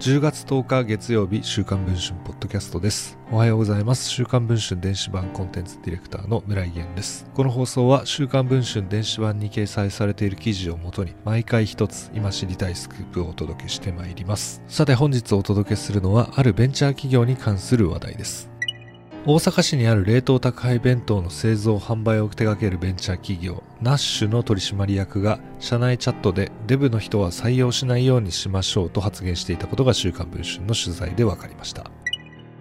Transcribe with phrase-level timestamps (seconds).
[0.00, 3.18] 10月10日月曜日週刊文春ポッドキャストです。
[3.30, 4.08] おはようございます。
[4.08, 7.26] 週刊文春電子版コンテンツディレクターの村井源です。
[7.34, 14.62] この放送は週刊文春電子版に掲載されている記事をもとに毎回一つ今知りたいスクープをお届けしてまいります。
[14.68, 18.49] さて本日お届けするのはあるベンチャー企業に関する話題です。
[19.26, 31.90] 大阪市にある冷凍宅配弁当の製造販売を手掛けるベンチャー企業ナッシュの取締役が社内チャットでデブの人は採用しないようにしましょうと発言していたことが週刊文春の取材で分かりました。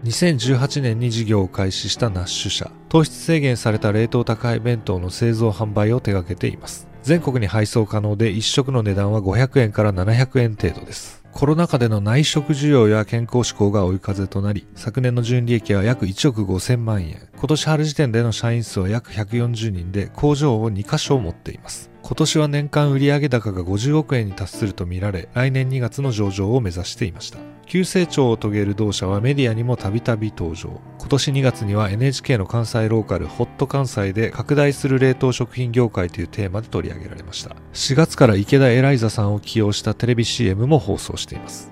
[0.04, 6.88] 2018年に事業を開始したナッシュ社糖質制限された冷凍宅配弁当の製造販売を手掛けています。
[7.04, 11.19] 全国に配送可能で1食の値段は500円から700円程度です。
[11.32, 17.18] コロナ禍での内食需要や健康志向が追い風となり、昨年の純利益は約1億5000万円。
[17.38, 21.90] 今年春時点での社員数は約140人で工場を2カ所持っています。
[22.02, 27.40] 今年は年間売上高が50億円に達するとみられ、来年2月の上場を目指していました。
[27.70, 30.81] 急成長を遂げる同社はメディアにもたびたび登場。
[30.98, 37.55] 今年2月には NHK の関西ローカルホット関西で拡大する冷凍食品業界というテーマで取り上げられました。
[37.73, 41.71] 4月から池田エライザさんを起用したテレビ CM も放送しています。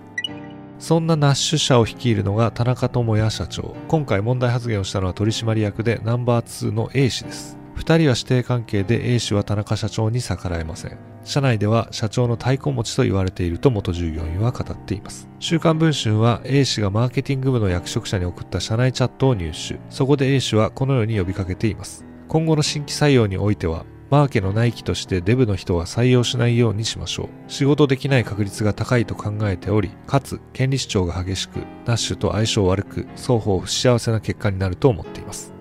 [0.77, 3.75] そんなナッシュ社を率いるのが田中智也社長。
[3.87, 7.57] 今回問題発言をしたのは取締役でナンバー2の A 氏です。
[7.78, 10.97] 2人は師弟関係で A 氏は田中社長に逆らえません。
[11.23, 15.30] 社内では社長の太鼓持ちと言われていると元従業員は語っています。
[15.39, 19.80] 週刊文春は A 氏がマーケティング部の役職者に送った社内チャットを入手。
[19.89, 22.05] そこで A 氏はこのように呼びかけています。
[22.28, 27.28] 今後の新規採用においては、マーケの内規としてデブの人は採用しないようにしましょう。
[27.52, 35.56] 仕事できない確率が高いと考えており、かつ権利主張が激しく、ナッシュと相性悪く、双方不幸せな結果になると思っています。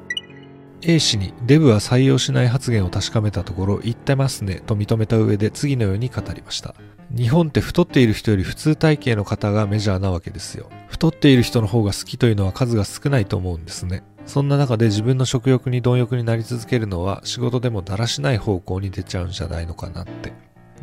[0.89, 6.77] A 氏にデブは採用しない発言を確かめたところ言ってますねと認めた上で次のように語りました。
[7.11, 10.71] 日本って太っている人より普通体型の方がメジャーなわけですよ。
[10.87, 14.05] 太っている人の方が好きというのは数が少ないと思うんですね。
[14.27, 20.33] そんな中で自分の食欲に貪欲になり続けるのは仕事でもだらしない方向に出ちゃうんじゃないのかなって。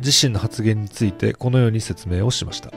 [0.00, 2.70] 自身の発言についてこのように説明をしました。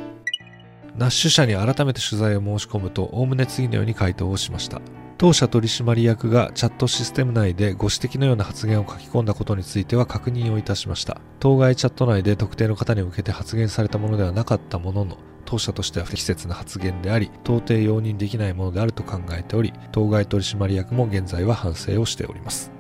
[0.95, 4.81] ナッシュ社に改めて取材を申し込むとおおむね次のように回答をしました。
[5.17, 11.19] 当社取締役がチャットシステム内でご指摘のような発言を書き込んだことについては確認をいたしました。
[11.39, 22.76] 当該チャット内で特定の方に向けて発言されたものではなかったものの、当社としては不適切な発言であり、到底容認できないものであると考えており、当該取締役も現在は反省をしております。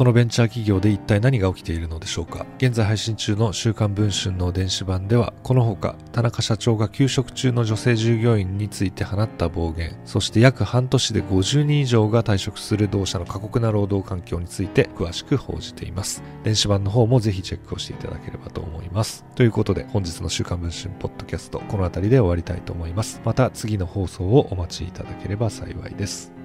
[0.00, 2.46] このベンチャー企業で一体何が起きているのでしょうか？
[2.56, 16.22] 現在配信中の週刊文春の電子版ではこのほか田中社長が休職中の女性従業員について放った暴言そして約半年で50人以上が退職する同社の過酷な労働環境について詳しく報じています。
[16.44, 19.26] 電子版の方もぜひチェックをしていただければと思います。
[19.34, 23.20] ということで本日の週刊文春ポッドキャストこの辺りで終わりたいと思います。
[23.22, 26.39] また次の放送をお待ちいただければ幸いです。